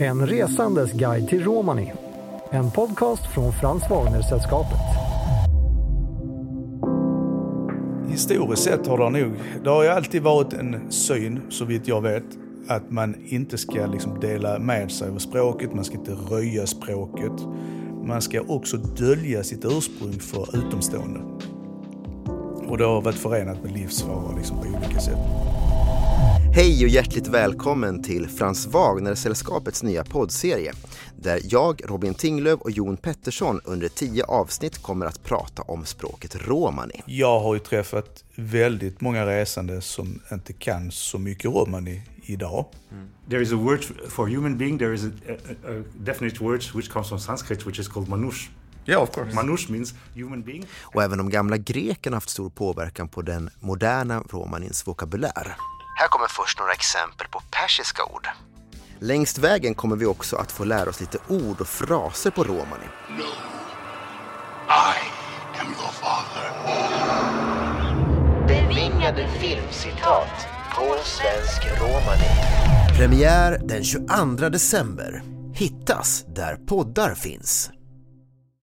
[0.00, 1.92] En resandes guide till Romani.
[2.50, 4.78] En podcast från Frans Wagner-sällskapet.
[8.10, 9.32] Historiskt sett har det nog,
[9.64, 12.24] det har ju alltid varit en syn, så vitt jag vet,
[12.68, 17.32] att man inte ska liksom dela med sig av språket, man ska inte röja språket.
[18.04, 21.20] Man ska också dölja sitt ursprung för utomstående.
[22.68, 25.18] Och det har varit förenat med livsfara liksom på olika sätt.
[26.58, 30.72] Hej och hjärtligt välkommen till Frans Wagner-sällskapets nya poddserie
[31.16, 36.48] där jag, Robin Tinglöf och Jon Pettersson under tio avsnitt kommer att prata om språket
[36.48, 37.02] romani.
[37.06, 42.66] Jag har ju träffat väldigt många resande som inte kan så mycket romani idag.
[42.92, 43.08] Mm.
[43.30, 45.32] There is a word for human being, there is a, a,
[45.70, 48.48] a definite word which comes from Sanskrit which is called manush.
[48.86, 49.34] Yeah, of course.
[49.34, 50.66] Manush means human being.
[50.80, 55.56] Och även de gamla grekerna har haft stor påverkan på den moderna romanins vokabulär.
[56.00, 58.28] Här kommer först några exempel på persiska ord.
[58.98, 62.86] Längst vägen kommer vi också att få lära oss lite ord och fraser på romani.
[63.08, 63.22] No,
[64.70, 64.98] I
[65.60, 66.46] am your father.
[68.48, 72.98] Bevingade filmcitat på svensk romani.
[72.98, 75.22] Premiär den 22 december.
[75.54, 77.70] Hittas där poddar finns.